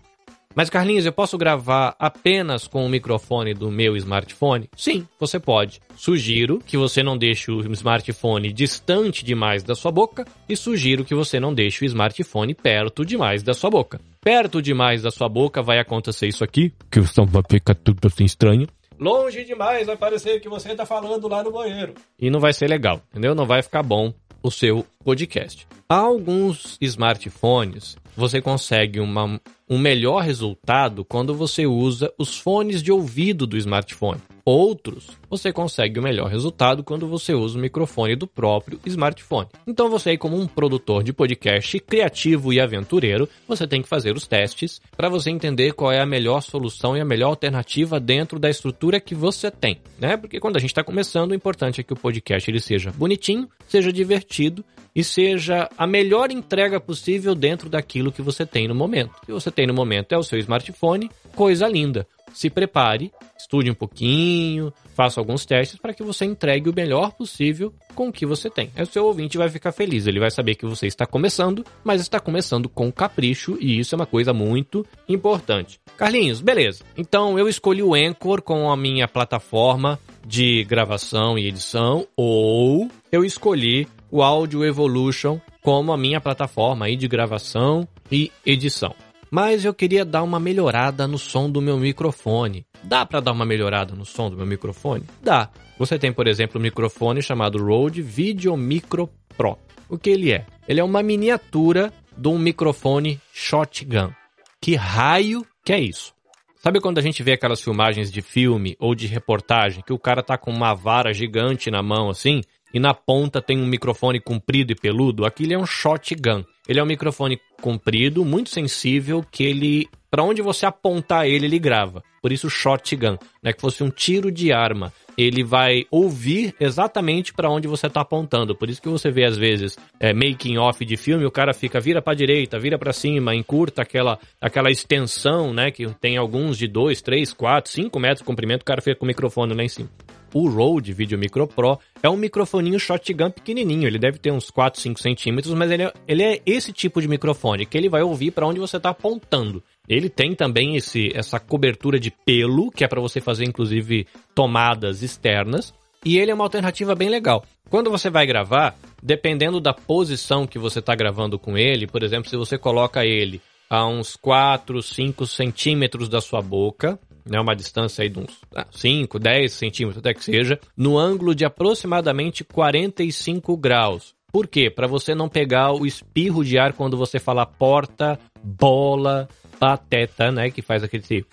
Mas 0.55 0.69
Carlinhos, 0.69 1.05
eu 1.05 1.13
posso 1.13 1.37
gravar 1.37 1.95
apenas 1.99 2.67
com 2.67 2.83
o 2.83 2.89
microfone 2.89 3.53
do 3.53 3.69
meu 3.69 3.95
smartphone? 3.95 4.67
Sim, 4.75 5.07
você 5.19 5.39
pode. 5.39 5.79
Sugiro 5.95 6.59
que 6.59 6.75
você 6.75 7.03
não 7.03 7.15
deixe 7.15 7.51
o 7.51 7.61
smartphone 7.73 8.51
distante 8.51 9.23
demais 9.23 9.61
da 9.61 9.75
sua 9.75 9.91
boca 9.91 10.25
e 10.47 10.57
sugiro 10.57 11.05
que 11.05 11.13
você 11.13 11.39
não 11.39 11.53
deixe 11.53 11.85
o 11.85 11.85
smartphone 11.85 12.55
perto 12.55 13.05
demais 13.05 13.43
da 13.43 13.53
sua 13.53 13.69
boca. 13.69 14.01
Perto 14.21 14.59
demais 14.59 15.03
da 15.03 15.11
sua 15.11 15.29
boca 15.29 15.61
vai 15.61 15.77
acontecer 15.79 16.27
isso 16.27 16.43
aqui, 16.43 16.73
que 16.91 16.99
o 16.99 17.05
som 17.05 17.25
vai 17.25 17.43
ficar 17.47 17.75
tudo 17.75 18.07
assim 18.07 18.25
estranho. 18.25 18.67
Longe 18.99 19.45
demais 19.45 19.85
vai 19.85 19.95
parecer 19.95 20.41
que 20.41 20.49
você 20.49 20.71
está 20.71 20.85
falando 20.85 21.27
lá 21.27 21.43
no 21.43 21.51
banheiro. 21.51 21.93
E 22.19 22.29
não 22.29 22.39
vai 22.39 22.53
ser 22.53 22.67
legal, 22.67 23.01
entendeu? 23.11 23.35
Não 23.35 23.45
vai 23.45 23.61
ficar 23.61 23.83
bom 23.83 24.13
o 24.41 24.49
seu 24.49 24.85
podcast. 25.09 25.67
Há 25.89 25.95
alguns 25.95 26.77
smartphones 26.79 27.97
você 28.15 28.41
consegue 28.41 28.99
uma, 28.99 29.39
um 29.67 29.79
melhor 29.79 30.21
resultado 30.21 31.05
quando 31.05 31.33
você 31.33 31.65
usa 31.65 32.13
os 32.17 32.37
fones 32.37 32.83
de 32.83 32.91
ouvido 32.91 33.47
do 33.47 33.57
smartphone. 33.57 34.19
Outros, 34.45 35.11
você 35.29 35.53
consegue 35.53 35.99
o 35.99 36.03
melhor 36.03 36.27
resultado 36.29 36.83
quando 36.83 37.07
você 37.07 37.33
usa 37.33 37.57
o 37.57 37.61
microfone 37.61 38.15
do 38.15 38.27
próprio 38.27 38.79
smartphone. 38.85 39.47
Então 39.65 39.89
você 39.89 40.11
aí 40.11 40.17
como 40.17 40.39
um 40.39 40.47
produtor 40.47 41.03
de 41.03 41.13
podcast 41.13 41.79
criativo 41.79 42.51
e 42.51 42.59
aventureiro, 42.59 43.29
você 43.47 43.65
tem 43.65 43.81
que 43.81 43.87
fazer 43.87 44.15
os 44.15 44.27
testes 44.27 44.81
para 44.97 45.07
você 45.07 45.29
entender 45.29 45.73
qual 45.73 45.91
é 45.91 46.01
a 46.01 46.05
melhor 46.05 46.41
solução 46.41 46.97
e 46.97 47.01
a 47.01 47.05
melhor 47.05 47.29
alternativa 47.29 47.99
dentro 47.99 48.37
da 48.39 48.49
estrutura 48.49 48.99
que 48.99 49.15
você 49.15 49.49
tem, 49.49 49.79
né? 49.99 50.17
Porque 50.17 50.39
quando 50.39 50.57
a 50.57 50.59
gente 50.59 50.71
está 50.71 50.83
começando, 50.83 51.31
o 51.31 51.35
importante 51.35 51.79
é 51.79 51.83
que 51.83 51.93
o 51.93 51.99
podcast 51.99 52.49
ele 52.49 52.59
seja 52.59 52.91
bonitinho, 52.91 53.47
seja 53.67 53.93
divertido 53.93 54.65
e 54.99 55.03
seja 55.03 55.69
a 55.77 55.87
melhor 55.87 56.29
entrega 56.29 56.77
possível 56.77 57.33
dentro 57.33 57.69
daquilo 57.69 58.11
que 58.11 58.21
você 58.21 58.45
tem 58.45 58.67
no 58.67 58.75
momento. 58.75 59.13
O 59.23 59.25
que 59.27 59.31
você 59.31 59.49
tem 59.49 59.65
no 59.65 59.73
momento 59.73 60.11
é 60.11 60.17
o 60.17 60.23
seu 60.23 60.37
smartphone, 60.39 61.09
coisa 61.33 61.69
linda. 61.69 62.05
Se 62.33 62.49
prepare, 62.49 63.09
estude 63.37 63.71
um 63.71 63.73
pouquinho, 63.73 64.73
faça 64.93 65.21
alguns 65.21 65.45
testes 65.45 65.79
para 65.79 65.93
que 65.93 66.03
você 66.03 66.25
entregue 66.25 66.69
o 66.69 66.75
melhor 66.75 67.13
possível 67.13 67.73
com 67.95 68.09
o 68.09 68.11
que 68.11 68.25
você 68.25 68.49
tem. 68.49 68.69
Aí 68.75 68.83
o 68.83 68.85
seu 68.85 69.05
ouvinte 69.05 69.37
vai 69.37 69.47
ficar 69.47 69.71
feliz, 69.71 70.05
ele 70.05 70.19
vai 70.19 70.29
saber 70.29 70.55
que 70.55 70.65
você 70.65 70.85
está 70.85 71.05
começando, 71.05 71.65
mas 71.81 72.01
está 72.01 72.19
começando 72.19 72.67
com 72.67 72.91
capricho 72.91 73.57
e 73.57 73.79
isso 73.79 73.95
é 73.95 73.97
uma 73.97 74.05
coisa 74.05 74.33
muito 74.33 74.85
importante. 75.07 75.79
Carlinhos, 75.95 76.41
beleza. 76.41 76.83
Então 76.97 77.39
eu 77.39 77.47
escolhi 77.47 77.81
o 77.81 77.93
Anchor 77.93 78.41
com 78.41 78.69
a 78.69 78.75
minha 78.75 79.07
plataforma 79.07 79.97
de 80.27 80.65
gravação 80.65 81.39
e 81.39 81.47
edição 81.47 82.05
ou 82.17 82.91
eu 83.09 83.23
escolhi 83.23 83.87
o 84.11 84.21
Audio 84.21 84.65
Evolution 84.65 85.39
como 85.61 85.91
a 85.91 85.97
minha 85.97 86.21
plataforma 86.21 86.85
aí 86.85 86.95
de 86.95 87.07
gravação 87.07 87.87
e 88.11 88.31
edição. 88.45 88.93
Mas 89.31 89.63
eu 89.63 89.73
queria 89.73 90.03
dar 90.03 90.23
uma 90.23 90.39
melhorada 90.39 91.07
no 91.07 91.17
som 91.17 91.49
do 91.49 91.61
meu 91.61 91.77
microfone. 91.77 92.65
Dá 92.83 93.05
para 93.05 93.19
dar 93.19 93.31
uma 93.31 93.45
melhorada 93.45 93.93
no 93.93 94.05
som 94.05 94.29
do 94.29 94.37
meu 94.37 94.45
microfone? 94.45 95.03
Dá. 95.21 95.49
Você 95.77 95.99
tem, 95.99 96.11
por 96.11 96.27
exemplo, 96.27 96.59
um 96.59 96.63
microfone 96.63 97.21
chamado 97.21 97.63
Rode 97.63 98.01
Video 98.01 98.57
Micro 98.57 99.09
Pro. 99.37 99.57
O 99.87 99.97
que 99.97 100.09
ele 100.09 100.31
é? 100.31 100.45
Ele 100.67 100.79
é 100.79 100.83
uma 100.83 101.03
miniatura 101.03 101.93
de 102.17 102.27
um 102.27 102.37
microfone 102.37 103.19
shotgun. 103.31 104.11
Que 104.59 104.75
raio 104.75 105.45
que 105.63 105.73
é 105.73 105.79
isso? 105.79 106.13
Sabe 106.61 106.81
quando 106.81 106.97
a 106.97 107.01
gente 107.01 107.23
vê 107.23 107.31
aquelas 107.31 107.61
filmagens 107.61 108.11
de 108.11 108.21
filme 108.21 108.75
ou 108.77 108.93
de 108.93 109.07
reportagem 109.07 109.81
que 109.81 109.93
o 109.93 109.97
cara 109.97 110.21
tá 110.21 110.37
com 110.37 110.51
uma 110.51 110.73
vara 110.73 111.13
gigante 111.13 111.71
na 111.71 111.81
mão 111.81 112.09
assim 112.09 112.41
e 112.73 112.79
na 112.81 112.93
ponta 112.93 113.41
tem 113.41 113.57
um 113.57 113.65
microfone 113.65 114.19
comprido 114.19 114.73
e 114.73 114.75
peludo, 114.75 115.25
aquilo 115.25 115.53
é 115.53 115.57
um 115.57 115.65
shotgun. 115.65 116.43
Ele 116.67 116.79
é 116.79 116.83
um 116.83 116.85
microfone 116.85 117.39
comprido, 117.61 118.25
muito 118.25 118.49
sensível, 118.49 119.25
que 119.31 119.43
ele, 119.43 119.87
para 120.09 120.23
onde 120.23 120.41
você 120.41 120.65
apontar 120.65 121.27
ele, 121.27 121.45
ele 121.45 121.59
grava. 121.59 122.03
Por 122.21 122.31
isso 122.31 122.49
shotgun, 122.49 123.17
né, 123.41 123.53
que 123.53 123.61
fosse 123.61 123.83
um 123.83 123.89
tiro 123.89 124.31
de 124.31 124.51
arma. 124.51 124.91
Ele 125.17 125.43
vai 125.43 125.85
ouvir 125.91 126.53
exatamente 126.59 127.33
para 127.33 127.49
onde 127.49 127.67
você 127.67 127.87
está 127.87 128.01
apontando. 128.01 128.55
Por 128.55 128.69
isso 128.69 128.81
que 128.81 128.89
você 128.89 129.11
vê 129.11 129.25
às 129.25 129.37
vezes 129.37 129.77
é, 129.99 130.13
making 130.13 130.57
off 130.57 130.83
de 130.83 130.97
filme, 130.97 131.25
o 131.25 131.31
cara 131.31 131.53
fica 131.53 131.79
vira 131.79 132.01
para 132.01 132.15
direita, 132.15 132.59
vira 132.59 132.77
para 132.77 132.93
cima, 132.93 133.35
encurta 133.35 133.81
aquela 133.81 134.19
aquela 134.41 134.69
extensão, 134.69 135.53
né, 135.53 135.71
que 135.71 135.87
tem 135.99 136.17
alguns 136.17 136.57
de 136.57 136.67
2, 136.67 137.01
3, 137.01 137.33
4, 137.33 137.71
5 137.71 137.99
metros 137.99 138.19
de 138.19 138.25
comprimento, 138.25 138.61
o 138.61 138.65
cara 138.65 138.81
fica 138.81 138.97
com 138.97 139.05
o 139.05 139.07
microfone 139.07 139.53
lá 139.53 139.63
em 139.63 139.69
cima. 139.69 139.89
O 140.33 140.47
Rode 140.47 140.93
Video 140.93 141.17
Micro 141.17 141.47
Pro 141.47 141.79
é 142.01 142.09
um 142.09 142.17
microfoninho 142.17 142.79
shotgun 142.79 143.31
pequenininho, 143.31 143.87
ele 143.87 143.97
deve 143.97 144.19
ter 144.19 144.31
uns 144.31 144.49
4, 144.49 144.79
5 144.79 144.99
centímetros, 144.99 145.53
mas 145.53 145.71
ele 145.71 145.83
é, 145.83 145.93
ele 146.07 146.23
é 146.23 146.41
esse 146.45 146.71
tipo 146.71 147.01
de 147.01 147.07
microfone 147.07 147.65
que 147.65 147.77
ele 147.77 147.89
vai 147.89 148.01
ouvir 148.01 148.31
para 148.31 148.47
onde 148.47 148.59
você 148.59 148.77
está 148.77 148.89
apontando. 148.89 149.63
Ele 149.87 150.09
tem 150.09 150.35
também 150.35 150.75
esse, 150.75 151.11
essa 151.15 151.39
cobertura 151.39 151.99
de 151.99 152.11
pelo, 152.11 152.71
que 152.71 152.83
é 152.83 152.87
para 152.87 153.01
você 153.01 153.19
fazer 153.19 153.45
inclusive 153.45 154.07
tomadas 154.35 155.01
externas, 155.01 155.73
e 156.05 156.17
ele 156.17 156.31
é 156.31 156.33
uma 156.33 156.45
alternativa 156.45 156.95
bem 156.95 157.09
legal. 157.09 157.43
Quando 157.69 157.89
você 157.89 158.09
vai 158.09 158.25
gravar, 158.25 158.75
dependendo 159.01 159.59
da 159.59 159.73
posição 159.73 160.47
que 160.47 160.57
você 160.57 160.79
está 160.79 160.95
gravando 160.95 161.37
com 161.37 161.57
ele, 161.57 161.87
por 161.87 162.03
exemplo, 162.03 162.29
se 162.29 162.37
você 162.37 162.57
coloca 162.57 163.05
ele 163.05 163.41
a 163.69 163.85
uns 163.87 164.15
4, 164.15 164.81
5 164.81 165.27
centímetros 165.27 166.09
da 166.09 166.19
sua 166.19 166.41
boca, 166.41 166.99
né, 167.29 167.39
uma 167.39 167.55
distância 167.55 168.03
aí 168.03 168.09
de 168.09 168.19
uns 168.19 168.39
5, 168.71 169.17
ah, 169.17 169.19
10 169.19 169.53
centímetros 169.53 169.99
até 169.99 170.13
que 170.13 170.23
seja, 170.23 170.59
no 170.75 170.97
ângulo 170.97 171.33
de 171.35 171.45
aproximadamente 171.45 172.43
45 172.43 173.55
graus. 173.57 174.13
Por 174.31 174.47
quê? 174.47 174.69
Para 174.69 174.87
você 174.87 175.15
não 175.15 175.27
pegar 175.27 175.71
o 175.71 175.85
espirro 175.85 176.43
de 176.43 176.57
ar 176.57 176.73
quando 176.73 176.95
você 176.95 177.19
fala 177.19 177.45
porta, 177.45 178.19
bola, 178.43 179.27
pateta, 179.59 180.31
né? 180.31 180.51
Que 180.51 180.61
faz 180.61 180.83
aquele 180.83 181.25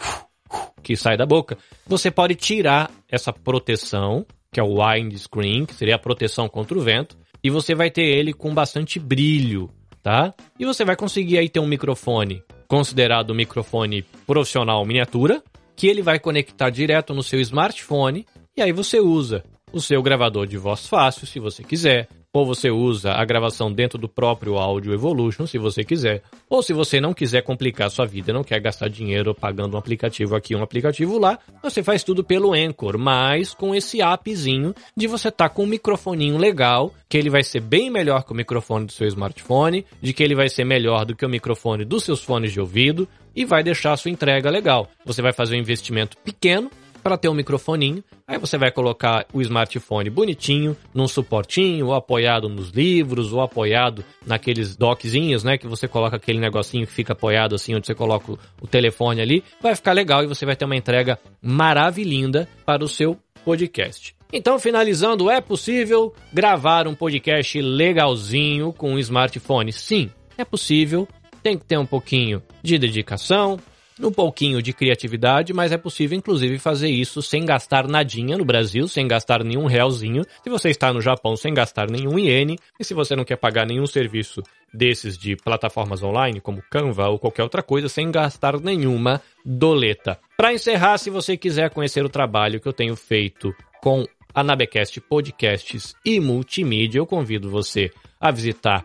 que 0.82 0.96
sai 0.96 1.16
da 1.16 1.26
boca. 1.26 1.58
Você 1.86 2.10
pode 2.10 2.34
tirar 2.34 2.90
essa 3.10 3.32
proteção, 3.32 4.24
que 4.50 4.60
é 4.60 4.62
o 4.62 4.78
windscreen, 4.80 5.66
que 5.66 5.74
seria 5.74 5.96
a 5.96 5.98
proteção 5.98 6.48
contra 6.48 6.78
o 6.78 6.80
vento, 6.80 7.18
e 7.42 7.50
você 7.50 7.74
vai 7.74 7.90
ter 7.90 8.04
ele 8.04 8.32
com 8.32 8.54
bastante 8.54 8.98
brilho, 8.98 9.70
tá? 10.02 10.32
E 10.58 10.64
você 10.64 10.84
vai 10.84 10.96
conseguir 10.96 11.38
aí 11.38 11.48
ter 11.48 11.60
um 11.60 11.66
microfone 11.66 12.42
considerado 12.66 13.30
um 13.30 13.36
microfone 13.36 14.02
profissional 14.26 14.84
miniatura, 14.84 15.42
que 15.76 15.87
ele 15.87 16.02
vai 16.02 16.18
conectar 16.18 16.71
direto 16.71 17.14
no 17.14 17.23
seu 17.23 17.40
smartphone 17.40 18.26
e 18.56 18.62
aí 18.62 18.73
você 18.73 18.99
usa 18.99 19.45
o 19.76 19.80
seu 19.80 20.02
gravador 20.02 20.47
de 20.47 20.56
voz 20.56 20.87
fácil, 20.87 21.26
se 21.26 21.38
você 21.38 21.62
quiser, 21.62 22.09
ou 22.33 22.45
você 22.45 22.71
usa 22.71 23.12
a 23.12 23.25
gravação 23.25 23.73
dentro 23.73 23.99
do 23.99 24.09
próprio 24.09 24.56
Audio 24.56 24.92
Evolution, 24.92 25.47
se 25.47 25.59
você 25.59 25.85
quiser. 25.85 26.23
Ou 26.49 26.62
se 26.62 26.73
você 26.73 27.00
não 27.00 27.14
quiser 27.14 27.42
complicar 27.42 27.90
sua 27.90 28.06
vida, 28.06 28.33
não 28.33 28.45
quer 28.45 28.61
gastar 28.61 28.88
dinheiro 28.88 29.35
pagando 29.35 29.75
um 29.75 29.78
aplicativo 29.78 30.35
aqui, 30.35 30.54
um 30.54 30.62
aplicativo 30.62 31.18
lá, 31.18 31.38
você 31.62 31.83
faz 31.83 32.02
tudo 32.02 32.25
pelo 32.25 32.52
Anchor, 32.52 32.99
mas 32.99 33.54
com 33.54 33.75
esse 33.75 34.02
appzinho 34.02 34.75
de 34.97 35.06
você 35.06 35.28
estar 35.28 35.49
tá 35.49 35.54
com 35.54 35.64
um 35.64 35.66
microfoninho 35.66 36.37
legal, 36.37 36.92
que 37.09 37.16
ele 37.16 37.30
vai 37.30 37.42
ser 37.42 37.61
bem 37.61 37.90
melhor 37.90 38.25
que 38.25 38.33
o 38.33 38.37
microfone 38.37 38.87
do 38.87 38.92
seu 38.92 39.06
smartphone, 39.09 39.85
de 40.00 40.12
que 40.12 40.23
ele 40.23 40.35
vai 40.35 40.49
ser 40.49 40.64
melhor 40.64 41.04
do 41.04 41.14
que 41.14 41.25
o 41.25 41.28
microfone 41.28 41.85
dos 41.85 42.04
seus 42.04 42.23
fones 42.23 42.52
de 42.52 42.61
ouvido 42.61 43.09
e 43.35 43.45
vai 43.45 43.62
deixar 43.62 43.92
a 43.92 43.97
sua 43.97 44.11
entrega 44.11 44.50
legal. 44.50 44.88
Você 45.04 45.21
vai 45.21 45.33
fazer 45.33 45.56
um 45.56 45.61
investimento 45.61 46.16
pequeno 46.18 46.71
para 47.06 47.16
ter 47.16 47.28
um 47.28 47.34
microfoninho. 47.34 48.02
Aí 48.26 48.36
você 48.36 48.58
vai 48.58 48.72
colocar 48.72 49.26
o 49.32 49.40
smartphone 49.40 50.10
bonitinho, 50.10 50.76
num 50.92 51.06
suportinho, 51.06 51.86
ou 51.86 51.94
apoiado 51.94 52.48
nos 52.48 52.70
livros, 52.70 53.32
ou 53.32 53.40
apoiado 53.40 54.04
naqueles 54.26 54.75
dockzinhos, 54.75 55.44
né? 55.44 55.56
Que 55.56 55.68
você 55.68 55.86
coloca 55.86 56.16
aquele 56.16 56.40
negocinho 56.40 56.84
que 56.84 56.92
fica 56.92 57.12
apoiado 57.12 57.54
assim, 57.54 57.76
onde 57.76 57.86
você 57.86 57.94
coloca 57.94 58.32
o 58.60 58.66
telefone 58.66 59.20
ali. 59.20 59.44
Vai 59.62 59.76
ficar 59.76 59.92
legal 59.92 60.25
e 60.25 60.26
você 60.26 60.44
vai 60.44 60.56
ter 60.56 60.64
uma 60.64 60.75
entrega 60.75 61.16
maravilhinda 61.40 62.48
para 62.64 62.82
o 62.82 62.88
seu 62.88 63.16
podcast. 63.44 64.16
Então, 64.32 64.58
finalizando, 64.58 65.30
é 65.30 65.40
possível 65.40 66.12
gravar 66.32 66.88
um 66.88 66.94
podcast 66.96 67.62
legalzinho 67.62 68.72
com 68.72 68.94
um 68.94 68.98
smartphone? 68.98 69.72
Sim, 69.72 70.10
é 70.36 70.44
possível. 70.44 71.06
Tem 71.40 71.56
que 71.56 71.64
ter 71.64 71.78
um 71.78 71.86
pouquinho 71.86 72.42
de 72.64 72.76
dedicação, 72.76 73.60
um 74.00 74.12
pouquinho 74.12 74.60
de 74.60 74.72
criatividade, 74.72 75.52
mas 75.52 75.72
é 75.72 75.78
possível 75.78 76.18
inclusive 76.18 76.58
fazer 76.58 76.88
isso 76.88 77.22
sem 77.22 77.44
gastar 77.44 77.88
nadinha 77.88 78.36
no 78.36 78.44
Brasil, 78.44 78.86
sem 78.88 79.08
gastar 79.08 79.42
nenhum 79.42 79.66
realzinho. 79.66 80.22
Se 80.42 80.50
você 80.50 80.70
está 80.70 80.92
no 80.92 81.00
Japão 81.00 81.36
sem 81.36 81.54
gastar 81.54 81.90
nenhum 81.90 82.18
iene, 82.18 82.58
e 82.78 82.84
se 82.84 82.94
você 82.94 83.16
não 83.16 83.24
quer 83.24 83.36
pagar 83.36 83.66
nenhum 83.66 83.86
serviço 83.86 84.42
desses 84.72 85.16
de 85.16 85.36
plataformas 85.36 86.02
online, 86.02 86.40
como 86.40 86.62
Canva 86.70 87.08
ou 87.08 87.18
qualquer 87.18 87.42
outra 87.42 87.62
coisa, 87.62 87.88
sem 87.88 88.10
gastar 88.10 88.60
nenhuma 88.60 89.22
doleta. 89.44 90.18
Para 90.36 90.52
encerrar, 90.52 90.98
se 90.98 91.08
você 91.08 91.36
quiser 91.36 91.70
conhecer 91.70 92.04
o 92.04 92.10
trabalho 92.10 92.60
que 92.60 92.68
eu 92.68 92.72
tenho 92.72 92.94
feito 92.94 93.54
com 93.80 94.04
a 94.34 94.42
Nabecast 94.42 95.00
Podcasts 95.00 95.94
e 96.04 96.20
Multimídia, 96.20 96.98
eu 96.98 97.06
convido 97.06 97.48
você 97.48 97.90
a 98.20 98.30
visitar 98.30 98.84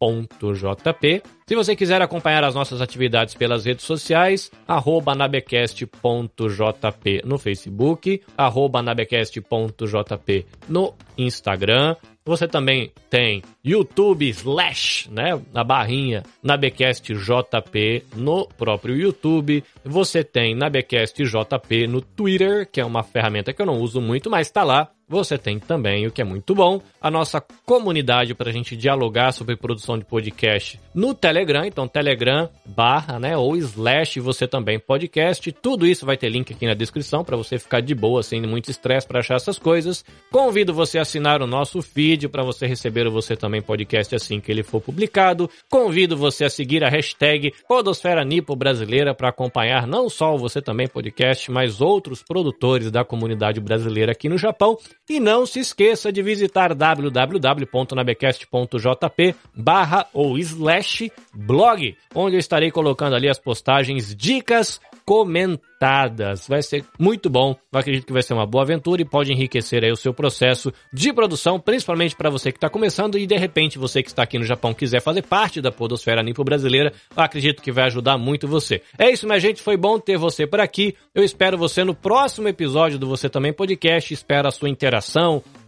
nabecast.jp. 0.00 1.22
Se 1.46 1.54
você 1.54 1.74
quiser 1.74 2.00
acompanhar 2.00 2.44
as 2.44 2.54
nossas 2.54 2.80
atividades 2.80 3.34
pelas 3.34 3.64
redes 3.64 3.84
sociais, 3.84 4.50
arroba 4.66 5.14
nabecast.jp 5.14 7.22
no 7.24 7.38
Facebook, 7.38 8.22
arroba 8.36 8.82
nabecast.jp 8.82 10.46
no 10.68 10.94
Instagram. 11.16 11.96
Você 12.24 12.46
também 12.46 12.92
tem 13.08 13.42
YouTube 13.64 14.28
slash, 14.28 15.10
né, 15.10 15.40
na 15.50 15.64
barrinha, 15.64 16.22
Nabecast 16.42 17.14
JP 17.14 18.04
no 18.16 18.46
próprio 18.46 18.94
YouTube. 18.94 19.64
Você 19.82 20.22
tem 20.22 20.54
Nabecast 20.54 21.24
JP 21.24 21.86
no 21.86 22.02
Twitter, 22.02 22.70
que 22.70 22.82
é 22.82 22.84
uma 22.84 23.02
ferramenta 23.02 23.54
que 23.54 23.62
eu 23.62 23.66
não 23.66 23.80
uso 23.80 24.02
muito, 24.02 24.28
mas 24.28 24.48
está 24.48 24.62
lá 24.62 24.90
você 25.08 25.38
tem 25.38 25.58
também, 25.58 26.06
o 26.06 26.10
que 26.10 26.20
é 26.20 26.24
muito 26.24 26.54
bom, 26.54 26.80
a 27.00 27.10
nossa 27.10 27.40
comunidade 27.64 28.34
para 28.34 28.50
a 28.50 28.52
gente 28.52 28.76
dialogar 28.76 29.32
sobre 29.32 29.56
produção 29.56 29.98
de 29.98 30.04
podcast 30.04 30.78
no 30.94 31.14
Telegram. 31.14 31.64
Então, 31.64 31.88
Telegram 31.88 32.48
barra, 32.66 33.18
né, 33.18 33.36
ou 33.36 33.56
slash 33.56 34.20
você 34.20 34.46
também 34.46 34.78
podcast. 34.78 35.50
Tudo 35.52 35.86
isso 35.86 36.04
vai 36.04 36.16
ter 36.16 36.28
link 36.28 36.52
aqui 36.52 36.66
na 36.66 36.74
descrição 36.74 37.24
para 37.24 37.36
você 37.36 37.58
ficar 37.58 37.80
de 37.80 37.94
boa, 37.94 38.22
sem 38.22 38.42
muito 38.42 38.70
estresse 38.70 39.06
para 39.06 39.20
achar 39.20 39.36
essas 39.36 39.58
coisas. 39.58 40.04
Convido 40.30 40.74
você 40.74 40.98
a 40.98 41.02
assinar 41.02 41.40
o 41.40 41.46
nosso 41.46 41.80
feed 41.80 42.28
para 42.28 42.42
você 42.42 42.66
receber 42.66 43.06
o 43.06 43.12
Você 43.12 43.36
Também 43.36 43.62
Podcast 43.62 44.14
assim 44.14 44.40
que 44.40 44.50
ele 44.52 44.62
for 44.62 44.80
publicado. 44.80 45.48
Convido 45.70 46.16
você 46.16 46.44
a 46.44 46.50
seguir 46.50 46.84
a 46.84 46.88
hashtag 46.88 47.52
Podosfera 47.66 48.24
Nipo 48.24 48.54
Brasileira 48.54 49.14
para 49.14 49.28
acompanhar 49.30 49.86
não 49.86 50.08
só 50.08 50.34
o 50.34 50.38
Você 50.38 50.60
Também 50.60 50.86
Podcast, 50.86 51.50
mas 51.50 51.80
outros 51.80 52.22
produtores 52.22 52.90
da 52.90 53.04
comunidade 53.04 53.60
brasileira 53.60 54.12
aqui 54.12 54.28
no 54.28 54.36
Japão. 54.36 54.76
E 55.08 55.18
não 55.18 55.46
se 55.46 55.60
esqueça 55.60 56.12
de 56.12 56.20
visitar 56.22 56.74
www.nabecast.jp 56.74 59.34
barra 59.54 60.06
ou 60.12 60.36
slash 60.38 61.10
blog, 61.34 61.96
onde 62.14 62.36
eu 62.36 62.40
estarei 62.40 62.70
colocando 62.70 63.16
ali 63.16 63.26
as 63.28 63.38
postagens, 63.38 64.14
dicas, 64.14 64.78
comentadas. 65.08 66.46
Vai 66.46 66.60
ser 66.60 66.84
muito 66.98 67.30
bom. 67.30 67.56
Eu 67.72 67.78
acredito 67.78 68.04
que 68.04 68.12
vai 68.12 68.20
ser 68.20 68.34
uma 68.34 68.44
boa 68.44 68.62
aventura 68.62 69.00
e 69.00 69.06
pode 69.06 69.32
enriquecer 69.32 69.82
aí 69.82 69.90
o 69.90 69.96
seu 69.96 70.12
processo 70.12 70.70
de 70.92 71.14
produção, 71.14 71.58
principalmente 71.58 72.14
para 72.14 72.28
você 72.28 72.52
que 72.52 72.58
está 72.58 72.68
começando 72.68 73.18
e 73.18 73.26
de 73.26 73.34
repente 73.34 73.78
você 73.78 74.02
que 74.02 74.10
está 74.10 74.24
aqui 74.24 74.38
no 74.38 74.44
Japão 74.44 74.74
quiser 74.74 75.00
fazer 75.00 75.22
parte 75.22 75.62
da 75.62 75.72
podosfera 75.72 76.22
nipo 76.22 76.44
brasileira. 76.44 76.92
Acredito 77.16 77.62
que 77.62 77.72
vai 77.72 77.84
ajudar 77.84 78.18
muito 78.18 78.46
você. 78.46 78.82
É 78.98 79.10
isso, 79.10 79.26
minha 79.26 79.40
gente. 79.40 79.62
Foi 79.62 79.78
bom 79.78 79.98
ter 79.98 80.18
você 80.18 80.46
por 80.46 80.60
aqui. 80.60 80.94
Eu 81.14 81.24
espero 81.24 81.56
você 81.56 81.84
no 81.84 81.94
próximo 81.94 82.46
episódio 82.46 82.98
do 82.98 83.08
Você 83.08 83.30
Também 83.30 83.54
Podcast. 83.54 84.12
Espero 84.12 84.46
a 84.46 84.50
sua 84.50 84.68
interação, 84.68 84.97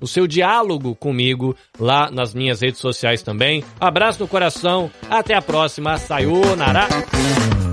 o 0.01 0.07
seu 0.07 0.27
diálogo 0.27 0.95
comigo 0.95 1.55
lá 1.79 2.11
nas 2.11 2.35
minhas 2.35 2.61
redes 2.61 2.81
sociais 2.81 3.23
também. 3.23 3.63
Abraço 3.79 4.21
no 4.21 4.29
coração. 4.29 4.91
Até 5.09 5.35
a 5.35 5.43
próxima. 5.43 5.99
Sayonara. 5.99 6.89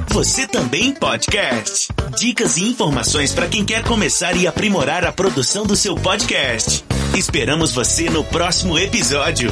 Você 0.09 0.47
também 0.47 0.93
podcast. 0.93 1.89
Dicas 2.17 2.57
e 2.57 2.63
informações 2.63 3.33
para 3.33 3.47
quem 3.47 3.63
quer 3.63 3.83
começar 3.83 4.35
e 4.35 4.47
aprimorar 4.47 5.05
a 5.05 5.11
produção 5.11 5.65
do 5.65 5.75
seu 5.75 5.95
podcast. 5.95 6.83
Esperamos 7.15 7.73
você 7.73 8.09
no 8.09 8.23
próximo 8.23 8.77
episódio. 8.79 9.51